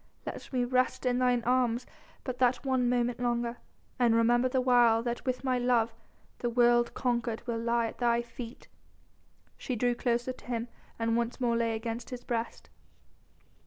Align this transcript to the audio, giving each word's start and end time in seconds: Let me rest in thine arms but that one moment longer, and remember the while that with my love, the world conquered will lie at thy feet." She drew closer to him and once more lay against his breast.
Let 0.25 0.51
me 0.51 0.63
rest 0.63 1.05
in 1.05 1.19
thine 1.19 1.43
arms 1.45 1.85
but 2.23 2.39
that 2.39 2.65
one 2.65 2.89
moment 2.89 3.19
longer, 3.19 3.57
and 3.99 4.15
remember 4.15 4.49
the 4.49 4.59
while 4.59 5.03
that 5.03 5.23
with 5.27 5.43
my 5.43 5.59
love, 5.59 5.93
the 6.39 6.49
world 6.49 6.95
conquered 6.95 7.45
will 7.45 7.59
lie 7.59 7.85
at 7.85 7.99
thy 7.99 8.23
feet." 8.23 8.67
She 9.59 9.75
drew 9.75 9.93
closer 9.93 10.33
to 10.33 10.45
him 10.45 10.69
and 10.97 11.15
once 11.15 11.39
more 11.39 11.55
lay 11.55 11.75
against 11.75 12.09
his 12.09 12.23
breast. 12.23 12.71